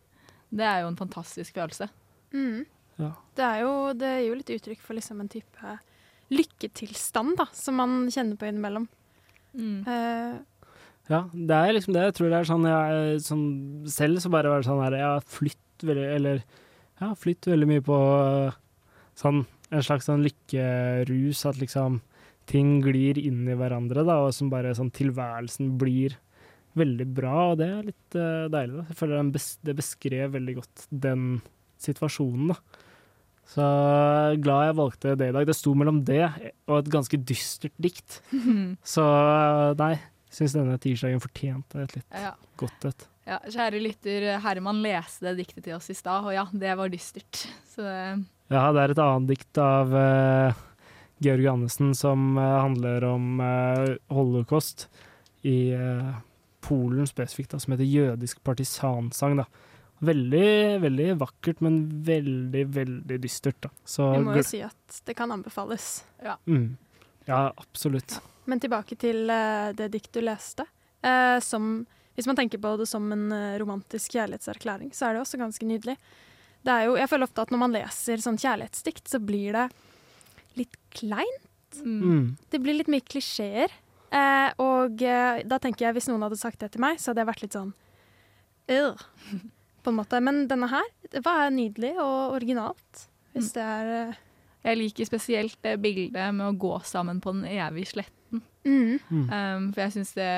[0.50, 1.88] Det er jo en fantastisk følelse.
[2.36, 2.66] Mm.
[3.00, 3.12] Ja.
[3.36, 5.78] Det, er jo, det gir jo litt uttrykk for liksom en type
[6.34, 8.88] lykketilstand da, som man kjenner på innimellom.
[9.56, 9.80] Mm.
[9.88, 10.44] Uh,
[11.06, 12.08] Ja, det er liksom det.
[12.08, 13.42] Jeg tror det er sånn jeg som
[13.94, 16.42] Selv så bare var det sånn her Jeg har flytt veldig Eller
[16.98, 18.00] ja, flytt veldig mye på
[19.20, 22.00] sånn en slags sånn lykkerus, at liksom
[22.50, 26.16] ting glir inn i hverandre, da, og som bare sånn tilværelsen blir
[26.80, 28.86] veldig bra, og det er litt uh, deilig, da.
[28.92, 31.24] Jeg føler den bes det beskrev veldig godt den
[31.82, 32.84] situasjonen, da.
[33.46, 35.46] Så er glad jeg valgte det i dag.
[35.46, 36.24] Det sto mellom det
[36.66, 38.20] og et ganske dystert dikt.
[38.96, 39.04] Så
[39.78, 39.94] nei,
[40.34, 42.34] syns denne tirsdagen fortjente et litt Ja.
[42.58, 43.06] godt et.
[43.26, 46.90] Ja, kjære lytter, Herman leste det diktet til oss i stad, og ja, det var
[46.94, 47.46] dystert.
[47.74, 50.64] Så det Ja, det er et annet dikt av uh,
[51.26, 54.88] Georg Johannessen som uh, handler om uh, holocaust
[55.46, 56.14] i eh,
[56.66, 59.38] Polen spesifikt, da, som heter Jødisk partisansang.
[59.42, 59.46] da.
[60.06, 63.62] Veldig, veldig vakkert, men veldig, veldig dystert.
[63.64, 63.72] da.
[63.86, 66.04] Så vi må jo si at det kan anbefales.
[66.24, 66.38] Ja.
[66.46, 66.76] mm.
[67.26, 68.20] Ja, absolutt.
[68.46, 70.68] Men tilbake til uh, det dikt du leste.
[71.06, 71.86] Uh, som,
[72.18, 75.70] hvis man tenker på det som en uh, romantisk kjærlighetserklæring, så er det også ganske
[75.70, 75.98] nydelig.
[76.66, 79.66] Det er jo, jeg føler ofte at når man leser sånn kjærlighetsdikt, så blir det
[80.58, 81.82] litt kleint.
[81.82, 82.36] Mm.
[82.50, 83.74] Det blir litt mye klisjeer.
[84.16, 87.24] Eh, og eh, da tenker jeg, hvis noen hadde sagt det til meg, så hadde
[87.26, 87.74] jeg vært litt sånn
[88.72, 89.04] øh,
[89.84, 90.22] på en måte.
[90.24, 93.08] Men denne her, det var nydelig og originalt.
[93.36, 94.22] Hvis det er eh,
[94.66, 98.42] Jeg liker spesielt det bildet med å gå sammen på den evige sletten.
[98.66, 99.00] mm.
[99.12, 100.30] Um, for jeg syns det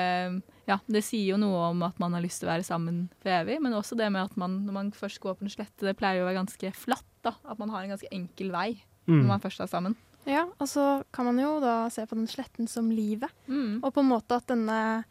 [0.68, 3.32] Ja, det sier jo noe om at man har lyst til å være sammen for
[3.32, 5.94] evig, men også det med at man når man først går på en slette, det
[5.96, 7.06] pleier jo å være ganske flatt.
[7.24, 8.70] da, At man har en ganske enkel vei
[9.08, 9.22] Mm.
[9.22, 9.94] når man først er sammen.
[10.28, 10.82] Ja, og så
[11.14, 13.32] kan man jo da se på den sletten som livet.
[13.48, 13.78] Mm.
[13.80, 15.04] Og på en måte at denne,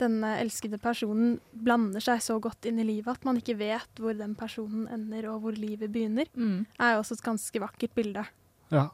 [0.00, 4.16] denne elskede personen blander seg så godt inn i livet at man ikke vet hvor
[4.18, 6.66] den personen ender og hvor livet begynner, Mm.
[6.78, 8.26] er jo også et ganske vakkert bilde.
[8.70, 8.90] Ja,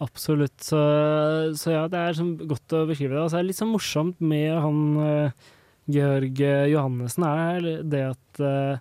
[0.00, 0.62] absolutt.
[0.62, 0.78] Så,
[1.58, 3.22] så ja, det er sånn godt å beskrive det.
[3.24, 5.52] Og det er litt sånn morsomt med han uh,
[5.90, 6.38] Georg
[6.70, 8.78] Johannessen, er det at eh,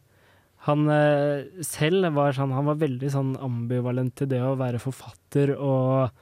[0.63, 5.55] han eh, selv var sånn Han var veldig sånn ambivalent til det å være forfatter
[5.57, 6.13] og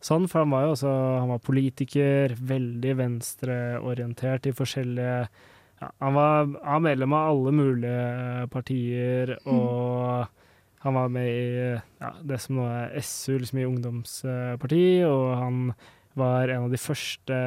[0.00, 5.16] sånn, for han var jo også Han var politiker, veldig venstreorientert i forskjellige
[5.80, 10.26] ja, han var, han var medlem av alle mulige partier, og
[10.84, 15.62] han var med i ja, det som nå er SU, liksom i ungdomsparti, og han
[16.20, 17.38] var en av de første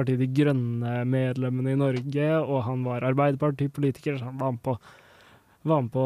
[0.00, 4.76] Miljøpartiet De Grønne-medlemmene i Norge, og han var Arbeiderpartipolitiker, så han var med på,
[5.68, 6.04] var med på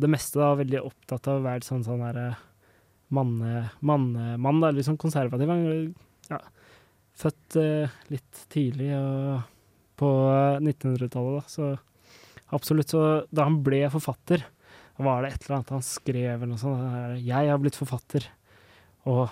[0.00, 2.28] det meste, da, veldig opptatt av å være sånn sånn herre
[3.12, 5.50] manne, mann, da, litt sånn konservativ.
[6.30, 6.38] Ja,
[7.18, 9.42] født eh, litt tidlig og
[9.98, 10.10] på
[10.62, 11.74] 1900-tallet, da, så
[12.54, 12.94] absolutt.
[12.94, 14.46] Så da han ble forfatter,
[15.02, 17.20] var det et eller annet han skrev eller noe sånt.
[17.26, 18.30] Jeg har blitt forfatter,
[19.10, 19.26] og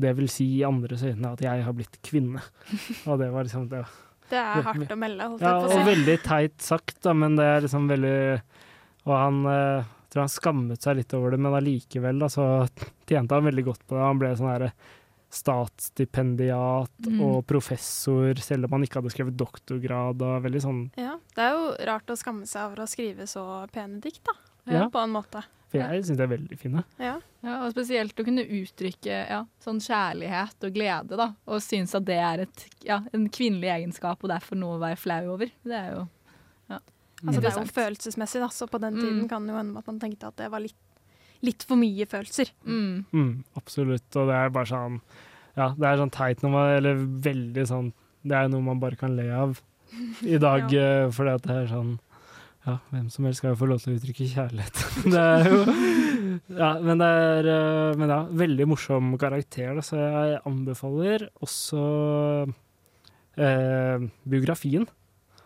[0.00, 2.42] det vil si i andres øyne at jeg har blitt kvinne.
[3.08, 3.84] Og det var liksom det,
[4.30, 7.36] Det er hardt å melde, holdt Ja, på å og veldig teit sagt, da, men
[7.38, 8.16] det er liksom veldig
[9.06, 12.44] Og han eh, tror han skammet seg litt over det, men allikevel da, så
[13.06, 14.02] tjente han veldig godt på det.
[14.06, 14.72] Han ble sånn herre
[15.34, 17.20] statsstipendiat Mm.
[17.26, 20.22] og professor, selv om han ikke hadde skrevet doktorgrad.
[20.22, 23.68] og veldig sånn Ja, det er jo rart å skamme seg over å skrive så
[23.72, 24.32] pene dikt, da.
[24.66, 24.88] Ja.
[24.90, 25.42] På en måte.
[25.70, 26.84] For jeg syns de er veldig fine.
[27.02, 27.16] Ja.
[27.44, 31.26] Ja, og spesielt å kunne uttrykke ja, sånn kjærlighet og glede, da.
[31.50, 34.96] Og synes at det er et, ja, en kvinnelig egenskap, og derfor noe å være
[34.96, 35.50] flau over.
[35.62, 36.06] Det er jo
[36.70, 36.78] ja,
[37.24, 39.00] Altså, det er jo følelsesmessig, da, så på den Mm.
[39.02, 40.74] tiden kan det jo hende at man tenkte at det var litt,
[41.42, 42.50] litt for mye følelser.
[42.64, 43.04] Mm.
[43.12, 44.08] Mm, absolutt.
[44.16, 45.00] Og det er bare sånn
[45.56, 47.92] Ja, det er sånn teit når man Eller veldig sånn
[48.26, 49.60] Det er noe man bare kan le av
[50.26, 51.04] i dag, Ja.
[51.04, 51.98] eh, fordi at det er sånn
[52.64, 54.78] Ja, hvem som helst skal få lov til å uttrykke kjærlighet.
[55.12, 55.58] det er jo
[56.56, 61.82] Ja, men det er eh, Men ja, veldig morsom karakter, så jeg anbefaler også
[63.36, 64.88] eh, biografien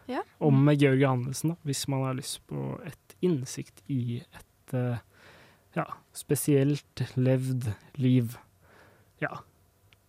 [0.08, 0.22] Ja.
[0.40, 5.02] om Georg Johannessen, hvis man har lyst på et innsikt i et eh,
[5.76, 5.84] ja,
[6.16, 8.38] spesielt levd liv.
[9.20, 9.42] Ja.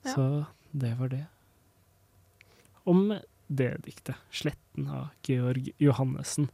[0.05, 0.13] Ja.
[0.13, 0.27] Så
[0.71, 1.25] det var det.
[2.85, 3.17] Om
[3.49, 4.15] det diktet.
[4.31, 6.49] 'Sletten' av Georg Johannessen.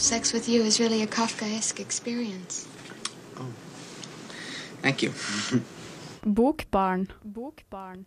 [0.00, 2.66] Sex with you is really a Kafkaesque experience.
[4.82, 5.12] Thank you.
[6.24, 7.10] Bokbarn.
[7.22, 8.06] Bokbarn.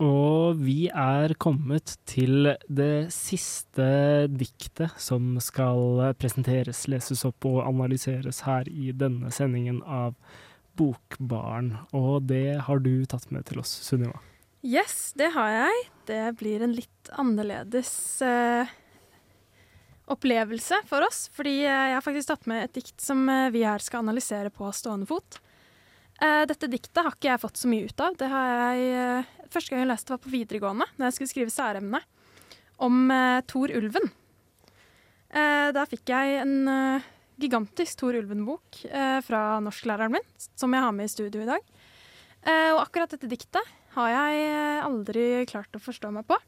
[0.00, 8.42] Og vi er kommet til det siste diktet som skal presenteres, leses opp og analyseres
[8.48, 10.16] her i denne sendingen av
[10.80, 11.74] Bokbarn.
[11.92, 14.16] Og det har du tatt med til oss, Sunniva.
[14.64, 15.91] Yes, det har jeg.
[16.08, 18.70] Det blir en litt annerledes eh,
[20.10, 21.28] opplevelse for oss.
[21.36, 24.52] Fordi eh, jeg har faktisk tatt med et dikt som eh, vi her skal analysere
[24.54, 25.38] på stående fot.
[26.22, 28.16] Eh, dette diktet har ikke jeg fått så mye ut av.
[28.18, 31.52] Det har jeg, eh, Første gang jeg leste var på videregående, når jeg skulle skrive
[31.52, 31.98] særemne
[32.82, 34.06] om eh, Tor Ulven.
[35.32, 37.02] Eh, da fikk jeg en
[37.42, 38.82] gigantisk Tor Ulven-bok
[39.26, 41.70] fra norsklæreren min, som jeg har med i studio i dag.
[42.76, 46.38] Og akkurat dette diktet har jeg eh, aldri klart å forstå meg på.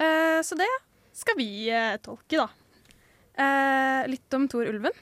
[0.00, 0.68] Eh, så det
[1.16, 2.48] skal vi eh, tolke, da.
[3.40, 4.94] Eh, litt om Thor Ulven.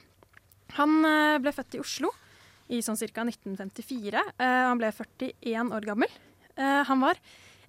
[0.78, 2.12] Han eh, ble født i Oslo
[2.68, 3.24] i sånn ca.
[3.24, 4.24] 1954.
[4.37, 6.16] Eh, han ble 41 år gammel.
[6.58, 7.20] Han var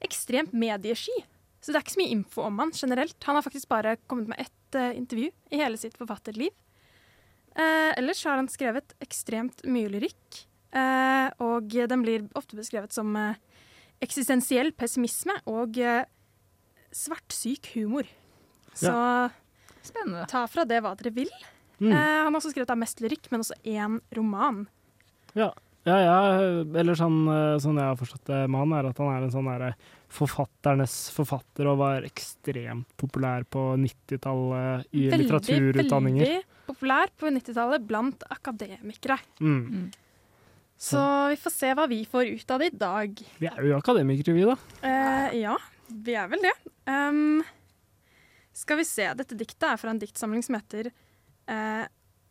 [0.01, 1.13] ekstremt mediesky,
[1.61, 3.19] så det er ikke så mye info om han generelt.
[3.27, 6.49] Han har faktisk bare kommet med ett intervju i hele sitt forfatterliv.
[7.53, 10.39] Ellers har han skrevet ekstremt mye lyrikk,
[11.37, 13.37] og den blir ofte beskrevet som eh,
[14.03, 16.03] eksistensiell pessimisme og eh,
[16.95, 18.07] svartsyk humor.
[18.73, 18.93] Så
[19.83, 20.25] Spennende.
[20.29, 21.31] ta fra det hva dere vil.
[21.79, 21.91] Mm.
[21.91, 24.67] Eh, han har også skrevet av mest lyrikk, men også én roman.
[25.37, 25.51] Ja.
[25.87, 26.17] Ja, ja,
[26.75, 29.31] eller sånn, eh, sånn jeg har forstått det med han, er at han er en
[29.33, 29.69] sånn derre
[30.11, 36.25] forfatternes forfatter og var ekstremt populær på 90-tallet i litteraturutdanninger.
[36.25, 39.17] veldig populær på 90-tallet blant akademikere.
[39.39, 39.89] Mm.
[40.79, 43.21] Så vi får se hva vi får ut av det i dag.
[43.43, 44.55] Vi er jo akademikere, vi, da.
[44.87, 45.57] Eh, ja,
[45.91, 46.53] vi er vel det.
[46.87, 47.41] Um,
[48.55, 49.09] skal vi se.
[49.19, 50.87] Dette diktet er fra en diktsamling som heter
[51.51, 51.83] eh,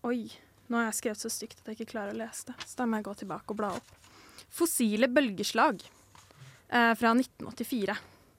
[0.09, 0.31] Oi,
[0.73, 2.57] nå har jeg skrevet så stygt at jeg ikke klarer å lese det.
[2.65, 3.93] Så da må jeg gå tilbake og bla opp.
[4.49, 7.99] 'Fossile bølgeslag' eh, fra 1984.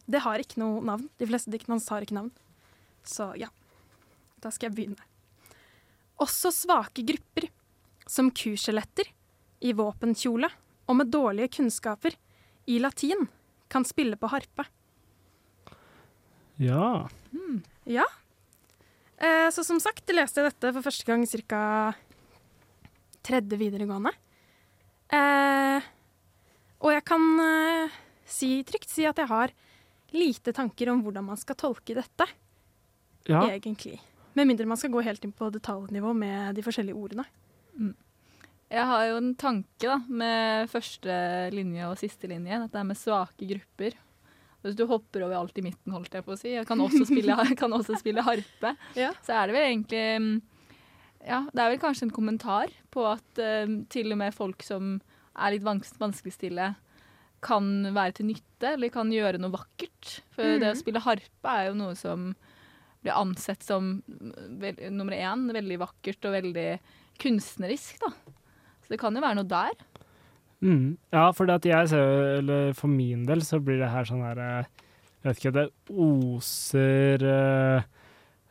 [0.09, 1.05] Det har ikke noe navn.
[1.21, 2.33] De fleste diktene hans har ikke navn.
[3.05, 3.51] Så ja,
[4.41, 5.05] da skal jeg begynne.
[6.17, 7.51] Også svake grupper,
[8.09, 9.13] som kuskjeletter
[9.61, 10.49] i våpenkjole
[10.89, 12.15] og med dårlige kunnskaper
[12.69, 13.27] i latin,
[13.69, 14.65] kan spille på harpe.
[16.57, 17.07] Ja.
[17.85, 18.05] Ja.
[19.17, 21.93] Eh, så som sagt, leste jeg dette for første gang ca.
[23.25, 24.11] tredje videregående.
[25.11, 25.85] Eh,
[26.79, 29.53] og jeg kan eh, si, trygt si at jeg har
[30.15, 32.25] lite tanker om hvordan man skal tolke dette,
[33.29, 33.43] Ja.
[33.49, 33.99] egentlig.
[34.33, 37.25] Med mindre man skal gå helt inn på detaljnivå med de forskjellige ordene.
[38.69, 41.13] Jeg har jo en tanke da, med første
[41.55, 42.59] linje og siste linje.
[42.65, 43.97] Dette er med svake grupper.
[44.61, 47.07] Hvis du hopper over alt i midten, holdt jeg på å si, og kan også
[47.07, 49.13] spille, kan også spille harpe, Ja.
[49.25, 50.33] så er det vel egentlig mm,
[51.23, 54.99] Ja, det er vel kanskje en kommentar på at uh, til og med folk som
[55.39, 56.73] er litt vans vanskeligstille,
[57.39, 60.19] kan være til nytte, eller kan gjøre noe vakkert.
[60.35, 60.57] For mm.
[60.59, 62.33] det å spille harpe er jo noe som
[62.99, 64.01] blir ansett som
[64.59, 66.67] vel, nummer én veldig vakkert og veldig
[67.23, 68.11] kunstnerisk, da.
[68.89, 69.75] Så det kan jo være noe der.
[70.65, 70.97] Mm.
[71.13, 74.25] Ja, for det at jeg ser, eller for min del så blir det her sånn
[74.25, 74.65] her eh,
[75.21, 77.85] Jeg vet ikke, det oser eh,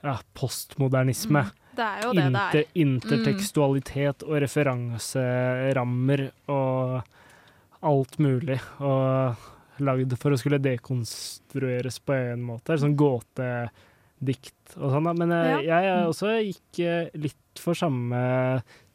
[0.07, 1.43] ja, postmodernisme.
[1.51, 1.67] Mm.
[1.79, 2.71] Det er jo det det er.
[2.79, 6.25] Intertekstualitet intertekstualitet og referanserammer.
[6.55, 8.61] Og alt mulig.
[8.79, 12.79] Og lagd for å skulle dekonstrueres på en måte.
[12.79, 15.13] Sånn gåtedikt og sånn.
[15.19, 18.23] Men jeg, jeg er også gikk eh, litt for samme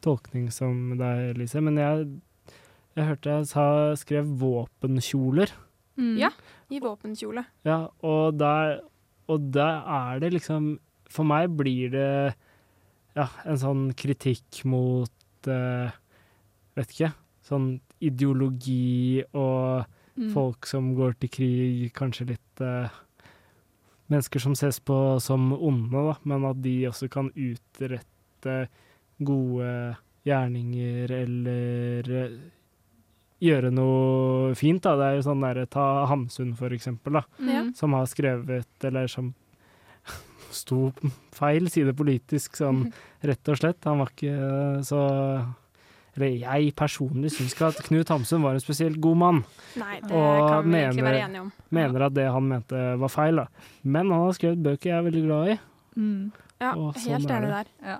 [0.04, 1.62] tolkning som deg, Lise.
[1.64, 2.06] Men jeg,
[2.98, 3.66] jeg hørte jeg sa,
[3.98, 5.52] skrev våpenkjoler.
[5.98, 6.14] Mm.
[6.20, 6.30] Ja,
[6.74, 7.44] i våpenkjole.
[7.66, 8.80] Ja, og der,
[9.30, 10.72] og der er det liksom
[11.14, 12.34] For meg blir det
[13.14, 15.92] ja, en sånn kritikk mot uh,
[16.74, 17.12] Vet ikke.
[17.46, 20.28] Sånn ideologi og Mm.
[20.30, 22.86] folk som går til krig, kanskje litt uh,
[24.12, 28.54] Mennesker som ses på som onde, da, men at de også kan utrette
[29.22, 32.36] gode gjerninger eller eh,
[33.44, 34.82] gjøre noe fint.
[34.82, 34.94] da.
[34.96, 37.74] Det er jo sånn der, Ta Hamsun, for eksempel, da, mm.
[37.76, 39.34] som har skrevet, eller som
[40.54, 40.92] sto
[41.34, 42.86] feil side politisk, sånn
[43.28, 43.84] rett og slett.
[43.84, 44.38] Han var ikke
[44.86, 45.02] så
[46.14, 49.40] Eller jeg personlig syns ikke at Knut Hamsun var en spesielt god mann.
[49.80, 51.48] Nei, det Og kan vi egentlig mener- være enige om.
[51.74, 53.46] Mener at det han mente var feil, da.
[53.82, 55.56] Men han har skrevet bøker jeg er veldig glad i.
[55.98, 56.20] Mm.
[56.62, 57.50] Ja, Og sånn helt er enig det.
[57.50, 57.72] der.
[57.90, 57.98] Ja.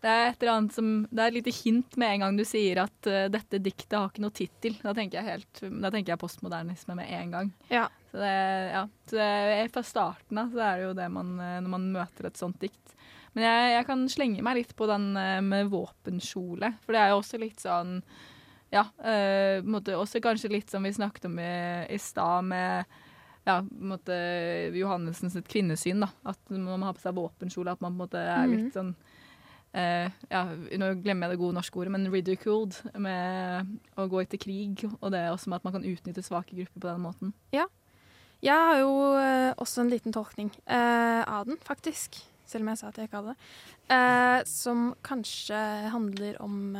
[0.00, 2.44] Det er et eller annet som Det er et lite hint med en gang du
[2.46, 4.76] sier at uh, dette diktet har ikke noe tittel.
[4.82, 7.50] Da tenker jeg helt Da tenker jeg postmodernisme med en gang.
[7.72, 7.88] Ja.
[8.12, 8.34] Så det,
[8.72, 8.84] ja.
[9.10, 9.26] Så det
[9.58, 12.38] er fra starten av så er det jo det man eh, Når man møter et
[12.40, 12.94] sånt dikt.
[13.34, 17.10] Men jeg, jeg kan slenge meg litt på den eh, med våpenkjole, for det er
[17.12, 17.98] jo også litt sånn
[18.72, 21.52] Ja, uh, måte også kanskje litt som vi snakket om i,
[21.88, 22.84] i stad, med
[23.48, 24.16] ja, på en måte
[24.76, 26.00] Johannessen kvinnesyn.
[26.04, 28.66] da, At når man har på seg våpenkjole, at man på en måte er litt
[28.68, 28.74] Mhm.
[28.74, 28.94] sånn
[29.76, 30.42] eh, ja,
[30.80, 34.86] Nå glemmer jeg det gode norske ordet, men ridiculed med å gå etter krig.
[35.00, 37.34] Og det er også med at man kan utnytte svake grupper på den måten.
[37.54, 37.66] Ja.
[38.44, 42.20] Jeg har jo uh, også en liten tolkning uh, av den, faktisk.
[42.46, 44.46] Selv om jeg sa at jeg ikke hadde det.
[44.48, 45.58] Som kanskje
[45.92, 46.70] handler om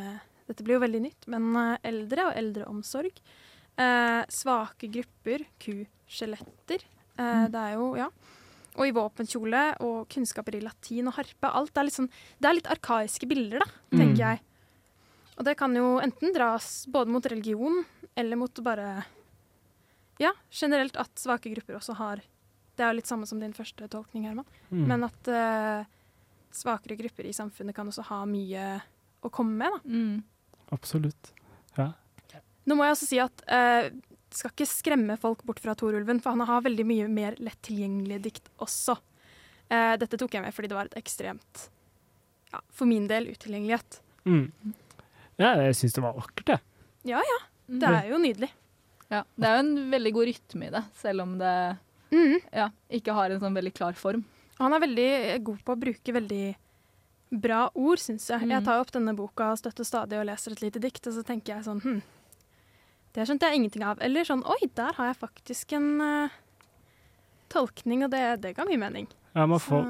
[0.48, 1.50] Dette blir jo veldig nytt, men
[1.84, 3.18] eldre og eldreomsorg.
[4.32, 6.86] Svake grupper, kuskjeletter.
[7.20, 7.50] Mm.
[7.52, 8.08] Det er jo, ja.
[8.78, 11.50] Og i våpenkjole og kunnskaper i latin og harpe.
[11.50, 14.22] Alt er litt sånn Det er litt arkaiske bilder, da, tenker Mm.
[14.22, 14.40] jeg.
[15.38, 17.84] Og det kan jo enten dras både mot religion
[18.16, 19.04] eller mot bare
[20.18, 22.16] Ja, generelt at svake grupper også har
[22.76, 24.44] Det er jo litt samme som din første tolkning, Herman.
[24.70, 24.86] Mm.
[24.86, 25.84] Men at uh,
[26.54, 28.80] svakere grupper i samfunnet kan også ha mye
[29.22, 29.80] å komme med.
[29.84, 30.22] Da.
[30.76, 31.32] Absolutt.
[31.76, 31.92] Ja.
[32.66, 33.90] Nå må jeg også si at eh,
[34.34, 38.22] skal ikke skremme folk bort fra Torulven, for han har veldig mye mer lett tilgjengelige
[38.28, 38.98] dikt også.
[39.70, 41.64] Eh, dette tok jeg med fordi det var et ekstremt,
[42.52, 44.00] ja, for min del, utilgjengelighet.
[44.28, 44.50] Mm.
[45.40, 46.64] ja, jeg syns det var vakkert, jeg.
[47.14, 47.38] Ja ja,
[47.68, 48.50] det er jo nydelig.
[49.08, 51.52] Ja, Det er jo en veldig god rytme i det, selv om det
[52.10, 52.38] Mm.
[52.52, 54.22] ja, ikke har en sånn veldig klar form.
[54.58, 56.56] Han er veldig god på å bruke veldig
[57.30, 58.40] bra ord, syns jeg.
[58.40, 58.50] Mm.
[58.56, 61.24] Jeg tar opp denne boka støtt og stadig og leser et lite dikt, og så
[61.28, 61.98] tenker jeg sånn hm,
[63.18, 63.98] det skjønte jeg ingenting av.
[64.04, 66.36] Eller sånn oi, der har jeg faktisk en uh,
[67.52, 69.08] tolkning, og det, det ga mye mening.
[69.34, 69.84] Ja, man får,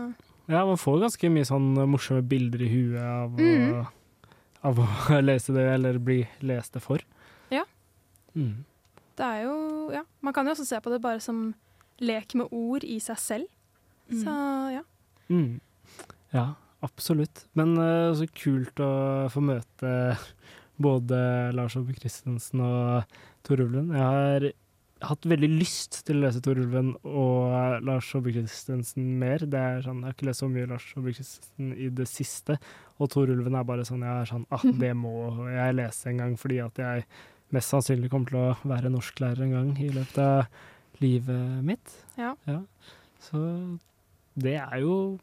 [0.51, 3.87] ja, man får ganske mye sånn morsomme bilder i huet av, å, Mhm.
[4.71, 4.89] av å
[5.29, 7.05] lese det, eller bli lest det for.
[7.55, 7.65] Ja.
[8.35, 8.65] Mm.
[9.19, 9.55] Det er jo
[9.91, 11.55] Ja, man kan jo også se på det bare som
[11.99, 13.47] lek med ord i seg selv.
[14.13, 14.31] Så
[14.73, 14.83] ja.
[15.29, 15.61] Mm.
[16.33, 17.47] Ja, absolutt.
[17.59, 18.91] Men uh, så kult å
[19.33, 19.91] få møte
[20.79, 21.19] både
[21.57, 23.93] Lars Ove Christensen og Tor Ulven.
[23.95, 24.49] Jeg har
[25.09, 29.45] hatt veldig lyst til å lese Tor Ulven og Lars Ove Christensen mer.
[29.47, 32.59] Det er sånn, Jeg har ikke lest så mye Lars Ove Christensen i det siste,
[32.99, 35.15] og Tor Ulven er bare sånn jeg er sånn, ah, det må
[35.53, 37.07] jeg lese en gang, fordi at jeg
[37.55, 41.95] mest sannsynlig kommer til å være norsklærer en gang i løpet av livet mitt.
[42.19, 42.35] Ja.
[42.49, 42.63] Ja.
[43.23, 43.41] Så
[44.39, 45.19] det er jo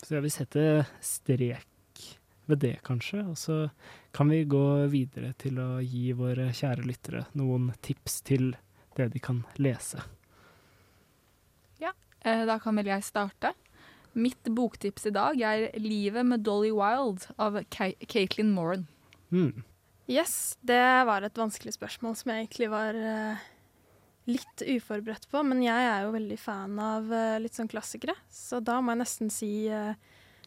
[0.00, 0.62] Så jeg vil sette
[1.04, 1.66] strek
[2.48, 3.20] ved det, kanskje.
[3.28, 3.56] Og så
[4.12, 8.52] kan vi gå videre til å gi våre kjære lyttere noen tips til
[8.98, 10.02] det de kan lese.
[11.80, 11.92] Ja,
[12.24, 13.54] eh, da kan vel jeg starte.
[14.12, 18.88] Mitt boktips i dag er 'Livet med Dolly Wild' av Caitlin Moran.
[19.30, 19.62] Mm.
[20.08, 23.38] Yes, det var et vanskelig spørsmål som jeg egentlig var eh,
[24.26, 25.42] litt uforberedt på.
[25.46, 29.02] Men jeg er jo veldig fan av eh, litt sånn klassikere, så da må jeg
[29.04, 29.70] nesten si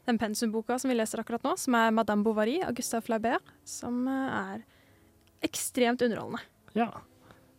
[0.07, 4.07] den pensumboka som vi leser akkurat nå, som er 'Madame Bovary' av Gustave Flaubert, som
[4.07, 4.63] eh, er
[5.43, 6.41] ekstremt underholdende.
[6.75, 6.89] Ja,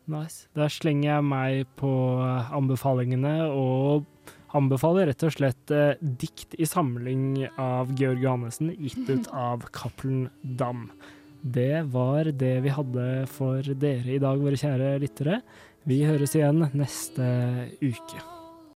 [0.06, 0.48] nice.
[0.54, 1.92] Der slenger jeg meg på
[2.52, 4.04] anbefalingene og
[4.54, 10.28] anbefaler rett og slett eh, dikt i samling av Georg Johannessen, gitt ut av Cappelen
[10.42, 10.90] Dam.
[11.44, 15.42] Det var det vi hadde for dere i dag, våre kjære lyttere.
[15.84, 17.26] Vi høres igjen neste
[17.84, 18.33] uke.